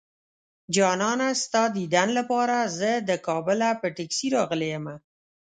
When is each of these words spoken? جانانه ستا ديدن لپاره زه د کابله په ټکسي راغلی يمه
جانانه 0.75 1.29
ستا 1.43 1.63
ديدن 1.75 2.09
لپاره 2.19 2.57
زه 2.79 2.91
د 3.09 3.11
کابله 3.27 3.69
په 3.81 3.87
ټکسي 3.95 4.27
راغلی 4.35 4.67
يمه 4.75 4.95